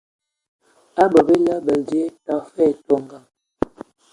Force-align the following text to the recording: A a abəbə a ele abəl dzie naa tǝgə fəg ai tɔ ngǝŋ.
A 1.01 1.03
a 1.03 1.03
abəbə 1.09 1.33
a 1.35 1.35
ele 1.41 1.51
abəl 1.59 1.81
dzie 1.87 2.05
naa 2.07 2.17
tǝgə 2.43 2.49
fəg 2.53 2.61
ai 2.69 2.73
tɔ 2.87 2.95
ngǝŋ. 3.03 3.23